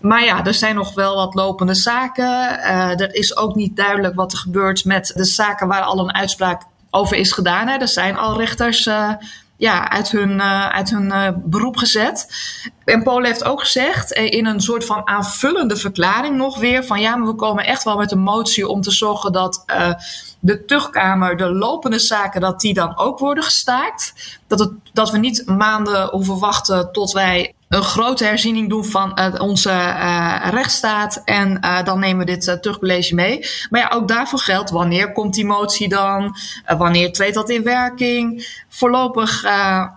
[0.00, 2.24] Maar ja, er zijn nog wel wat lopende zaken.
[2.24, 6.14] Uh, er is ook niet duidelijk wat er gebeurt met de zaken waar al een
[6.14, 7.68] uitspraak over is gedaan.
[7.68, 7.76] Hè.
[7.76, 9.12] Er zijn al rechters uh,
[9.60, 12.28] ja, uit hun, uh, uit hun uh, beroep gezet.
[12.84, 17.00] En Polen heeft ook gezegd uh, in een soort van aanvullende verklaring nog weer van
[17.00, 19.64] ja, maar we komen echt wel met een motie om te zorgen dat
[20.40, 24.14] de tuchtkamer, de lopende zaken, dat die dan ook worden gestaakt.
[24.46, 29.18] Dat, het, dat we niet maanden hoeven wachten tot wij een grote herziening doen van
[29.18, 31.22] uh, onze uh, rechtsstaat.
[31.24, 33.46] En uh, dan nemen we dit uh, terugcollege mee.
[33.70, 36.36] Maar ja, ook daarvoor geldt, wanneer komt die motie dan?
[36.78, 38.48] wanneer treedt dat in werking?
[38.68, 39.42] Voorlopig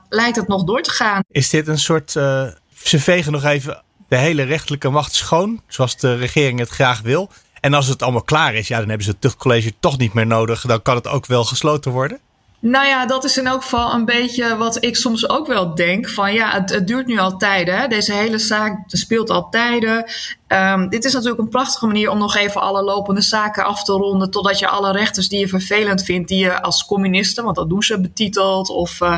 [0.10, 1.22] lijkt het nog door te gaan.
[1.32, 6.16] Is dit een soort, ze vegen nog even de hele rechterlijke macht schoon, zoals de
[6.16, 7.30] regering het graag wil.
[7.60, 10.28] En als het allemaal klaar is, ja, dan hebben ze het terugcollege toch niet meer
[10.28, 10.62] nodig.
[10.62, 12.20] Dan kan het ook wel gesloten worden.
[12.66, 16.10] Nou ja, dat is in elk geval een beetje wat ik soms ook wel denk.
[16.10, 17.90] Van ja, het, duurt nu al tijden.
[17.90, 20.12] Deze hele zaak speelt al tijden.
[20.48, 23.92] Um, dit is natuurlijk een prachtige manier om nog even alle lopende zaken af te
[23.92, 24.32] ronden.
[24.32, 27.84] Totdat je alle rechters die je vervelend vindt, die je als communisten, want dat doen
[27.84, 29.18] ze, betitelt of uh,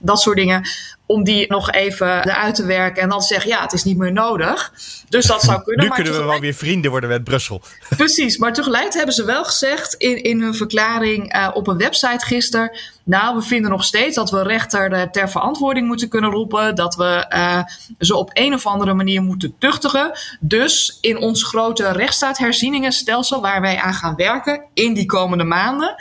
[0.00, 0.68] dat soort dingen.
[1.06, 3.96] Om die nog even eruit te werken en dan te zeggen, ja, het is niet
[3.96, 4.72] meer nodig.
[5.08, 5.84] Dus dat zou kunnen.
[5.84, 7.62] Nu kunnen we wel weer vrienden worden met Brussel.
[7.96, 12.24] Precies, maar tegelijk hebben ze wel gezegd in, in hun verklaring uh, op een website
[12.24, 12.70] gisteren.
[13.04, 16.74] Nou, we vinden nog steeds dat we rechter ter verantwoording moeten kunnen roepen.
[16.74, 17.62] Dat we uh,
[17.98, 20.18] ze op een of andere manier moeten tuchtigen.
[20.40, 25.94] Dus in ons grote rechtsstaatherzieningenstelsel waar wij aan gaan werken in die komende maanden.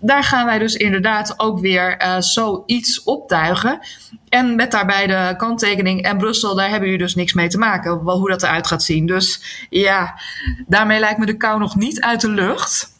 [0.00, 3.80] Daar gaan wij dus inderdaad ook weer uh, zoiets optuigen.
[4.28, 7.92] En met daarbij de kanttekening en Brussel, daar hebben jullie dus niks mee te maken.
[7.92, 9.06] Hoe dat eruit gaat zien.
[9.06, 10.20] Dus ja,
[10.66, 12.92] daarmee lijkt me de kou nog niet uit de lucht.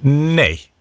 [0.00, 0.72] Nee.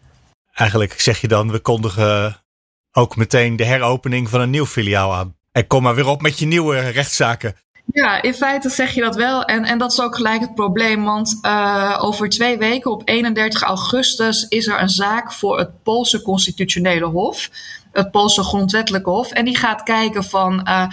[0.53, 2.43] Eigenlijk zeg je dan, we kondigen
[2.91, 5.35] ook meteen de heropening van een nieuw filiaal aan.
[5.51, 7.55] En kom maar weer op met je nieuwe rechtszaken.
[7.85, 9.43] Ja, in feite zeg je dat wel.
[9.43, 11.03] En, en dat is ook gelijk het probleem.
[11.03, 16.21] Want uh, over twee weken, op 31 augustus, is er een zaak voor het Poolse
[16.21, 17.49] Constitutionele Hof.
[17.91, 19.31] Het Poolse Grondwettelijke Hof.
[19.31, 20.67] En die gaat kijken van.
[20.67, 20.87] Uh,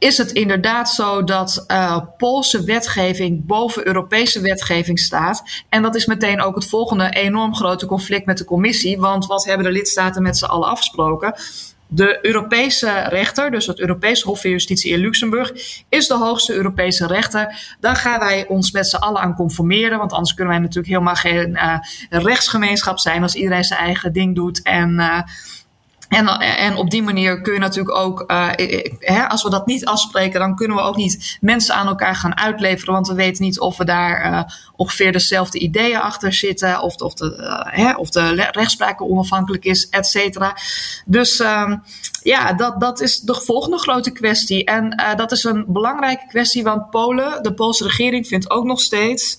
[0.00, 5.42] is het inderdaad zo dat uh, Poolse wetgeving boven Europese wetgeving staat?
[5.68, 8.98] En dat is meteen ook het volgende enorm grote conflict met de commissie.
[8.98, 11.34] Want wat hebben de lidstaten met z'n allen afgesproken?
[11.92, 15.52] De Europese rechter, dus het Europese Hof van Justitie in Luxemburg,
[15.88, 17.76] is de hoogste Europese rechter.
[17.80, 21.14] Daar gaan wij ons met z'n allen aan conformeren, want anders kunnen wij natuurlijk helemaal
[21.14, 24.62] geen uh, rechtsgemeenschap zijn als iedereen zijn eigen ding doet.
[24.62, 25.20] En uh,
[26.10, 28.48] en, en op die manier kun je natuurlijk ook, uh,
[28.98, 32.36] hè, als we dat niet afspreken, dan kunnen we ook niet mensen aan elkaar gaan
[32.36, 32.94] uitleveren.
[32.94, 34.42] Want we weten niet of we daar uh,
[34.76, 39.88] ongeveer dezelfde ideeën achter zitten, of, of, de, uh, hè, of de rechtspraak onafhankelijk is,
[39.88, 40.56] et cetera.
[41.06, 41.82] Dus um,
[42.22, 44.64] ja, dat, dat is de volgende grote kwestie.
[44.64, 49.38] En dat is een belangrijke kwestie, want Polen, de Poolse regering, vindt ook nog steeds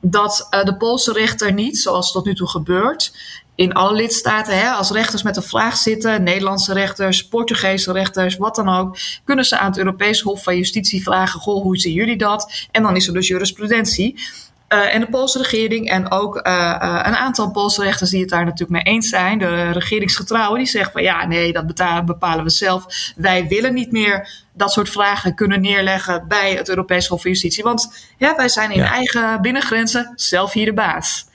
[0.00, 3.12] dat de Poolse rechter niet, zoals tot nu toe gebeurt,
[3.58, 8.54] in alle lidstaten, hè, als rechters met een vraag zitten, Nederlandse rechters, Portugese rechters, wat
[8.54, 12.16] dan ook, kunnen ze aan het Europees Hof van Justitie vragen: Goh, hoe zien jullie
[12.16, 12.66] dat?
[12.70, 14.20] En dan is er dus jurisprudentie.
[14.68, 16.42] Uh, en de Poolse regering en ook uh,
[16.82, 20.68] uh, een aantal Poolse rechters die het daar natuurlijk mee eens zijn, de regeringsgetrouwen, die
[20.68, 21.66] zeggen van ja, nee, dat
[22.04, 23.12] bepalen we zelf.
[23.16, 27.62] Wij willen niet meer dat soort vragen kunnen neerleggen bij het Europees Hof van Justitie.
[27.64, 28.92] Want ja, wij zijn in ja.
[28.92, 31.26] eigen binnengrenzen zelf hier de baas.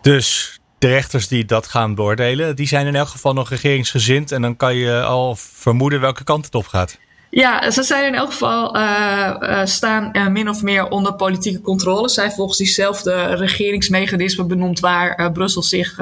[0.00, 4.32] Dus de rechters die dat gaan beoordelen, die zijn in elk geval nog regeringsgezind.
[4.32, 6.98] En dan kan je al vermoeden welke kant het op gaat.
[7.36, 11.60] Ja, ze zijn in elk geval uh, uh, staan uh, min of meer onder politieke
[11.60, 12.08] controle.
[12.08, 15.94] Zij volgens diezelfde regeringsmechanismen benoemd waar Brussel zich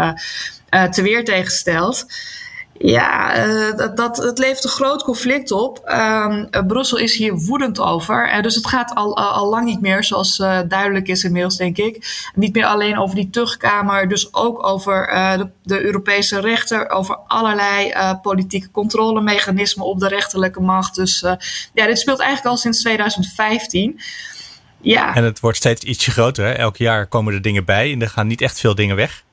[0.90, 2.06] te weer tegen stelt.
[2.84, 5.82] Ja, uh, dat, dat, het levert een groot conflict op.
[5.84, 8.34] Um, uh, Brussel is hier woedend over.
[8.34, 10.36] Uh, dus het gaat al, al lang niet meer, zoals
[10.68, 12.30] duidelijk is inmiddels, denk ik.
[12.34, 15.06] Niet meer alleen over die terugkamer, dus ook over
[15.38, 17.92] de, de, Europese rechter, over allerlei
[18.22, 20.94] politieke controlemechanismen op de rechterlijke macht.
[20.94, 21.20] Dus
[21.74, 24.00] ja, dit speelt eigenlijk al sinds 2015.
[24.80, 25.14] Ja.
[25.14, 26.44] En het wordt steeds ietsje groter.
[26.44, 26.52] Hè?
[26.52, 29.24] Elk jaar komen er dingen bij en er gaan niet echt veel dingen weg.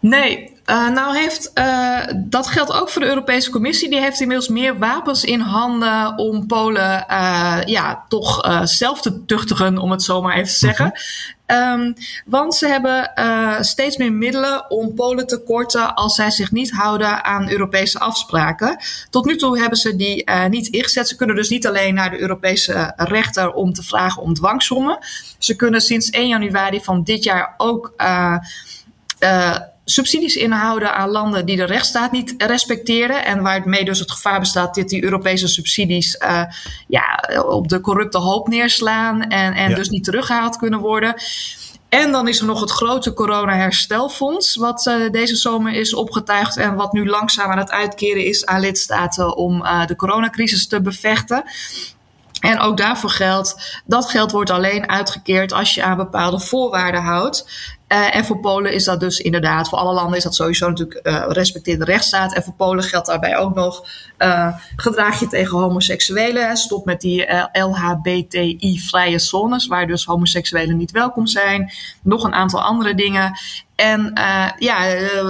[0.00, 3.90] Nee, uh, nou heeft, uh, dat geldt ook voor de Europese Commissie.
[3.90, 9.78] Die heeft inmiddels meer wapens in handen om Polen uh, ja, toch zelf te tuchtigen,
[9.78, 10.92] om het zo maar even te zeggen.
[11.46, 13.10] Um, want ze hebben
[13.64, 18.76] steeds meer middelen om Polen te korten als zij zich niet houden aan Europese afspraken.
[19.10, 21.08] Tot nu toe hebben ze die niet ingezet.
[21.08, 24.98] Ze kunnen dus niet alleen naar de Europese rechter om te vragen om dwangsommen.
[25.38, 27.92] Ze kunnen sinds 1 januari van dit jaar ook
[29.88, 33.24] subsidies inhouden aan landen die de rechtsstaat niet respecteren.
[33.24, 36.42] En waarmee dus het gevaar bestaat dat die Europese subsidies uh,
[36.88, 39.76] ja, op de corrupte hoop neerslaan en, en ja.
[39.76, 41.14] dus niet teruggehaald kunnen worden.
[41.88, 46.74] En dan is er nog het grote corona-herstelfonds, wat uh, deze zomer is opgetuigd en
[46.74, 51.44] wat nu langzaam aan het uitkeren is aan lidstaten om uh, de coronacrisis te bevechten.
[52.40, 57.48] En ook daarvoor geldt, dat geld wordt alleen uitgekeerd als je aan bepaalde voorwaarden houdt.
[57.88, 61.06] Uh, en voor Polen is dat dus inderdaad, voor alle landen is dat sowieso natuurlijk
[61.06, 62.34] uh, respecteer de rechtsstaat.
[62.34, 63.86] En voor Polen geldt daarbij ook nog,
[64.18, 66.56] uh, gedraag je tegen homoseksuelen.
[66.56, 71.72] Stop met die LHBTI-vrije zones, waar dus homoseksuelen niet welkom zijn.
[72.02, 73.38] Nog een aantal andere dingen.
[73.76, 74.10] En
[74.58, 74.80] ja,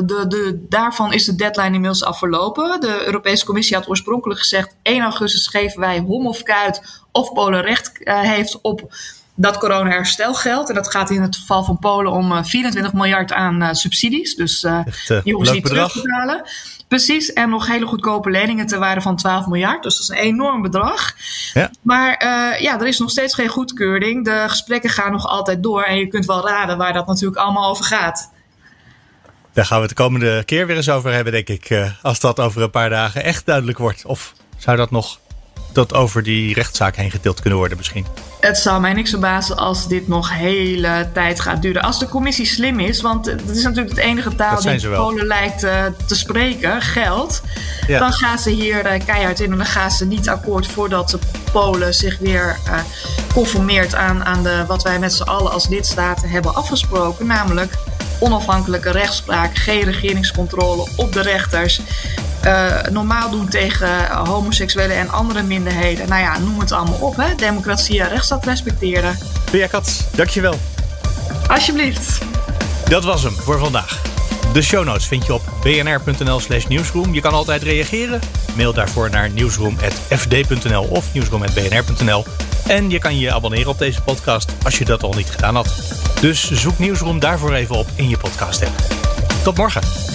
[0.00, 2.80] de, de, daarvan is de deadline inmiddels afverlopen.
[2.80, 7.62] De Europese Commissie had oorspronkelijk gezegd: 1 augustus geven wij hom of kuit of Polen
[7.62, 8.94] recht heeft op
[9.36, 10.68] dat corona-herstelgeld.
[10.68, 14.34] En dat gaat in het geval van Polen om uh, 24 miljard aan subsidies.
[14.34, 16.42] Dus Echt, die hoeven ze niet terug te betalen.
[16.88, 19.82] Precies, en nog hele goedkope leningen ter waarde van 12 miljard.
[19.82, 21.14] Dus dat is een enorm bedrag.
[21.54, 21.70] Ja.
[21.82, 22.24] Maar
[22.62, 24.24] ja, er is nog steeds geen goedkeuring.
[24.24, 25.82] De gesprekken gaan nog altijd door.
[25.82, 28.34] En je kunt wel raden waar dat natuurlijk allemaal over gaat.
[29.56, 31.92] Daar gaan we het de komende keer weer eens over hebben, denk ik.
[32.02, 34.04] als dat over een paar dagen echt duidelijk wordt.
[34.04, 35.18] Of zou dat nog
[35.72, 38.06] dat over die rechtszaak heen getild kunnen worden misschien?
[38.40, 41.82] Het zou mij niks verbazen als dit nog hele tijd gaat duren.
[41.82, 45.64] Als de commissie slim is, want dat is natuurlijk het enige taal die Polen lijkt
[45.64, 47.42] uh, te spreken, geld.
[47.86, 47.98] Ja.
[47.98, 51.18] Dan gaan ze hier uh, keihard in en dan gaan ze niet akkoord voordat de
[51.52, 52.78] Polen zich weer uh,
[53.32, 57.26] conformeert aan, aan de, wat wij met z'n allen als lidstaten hebben afgesproken.
[57.26, 57.72] Namelijk
[58.20, 61.80] onafhankelijke rechtspraak, geen regeringscontrole op de rechters.
[62.44, 66.08] Uh, normaal doen tegen homoseksuelen en andere minderheden.
[66.08, 67.16] Nou ja, noem het allemaal op.
[67.16, 67.34] Hè?
[67.34, 69.18] Democratie en rechtsstaat respecteren.
[69.50, 70.54] Pia Katz, dankjewel.
[71.48, 72.18] Alsjeblieft.
[72.88, 74.15] Dat was hem voor vandaag.
[74.56, 77.14] De show notes vind je op bnr.nl slash nieuwsroom.
[77.14, 78.20] Je kan altijd reageren.
[78.56, 82.24] Mail daarvoor naar nieuwsroom.fd.nl of nieuwsroom.bnr.nl.
[82.66, 85.96] En je kan je abonneren op deze podcast als je dat al niet gedaan had.
[86.20, 88.80] Dus zoek Nieuwsroom daarvoor even op in je podcast app.
[89.42, 90.05] Tot morgen.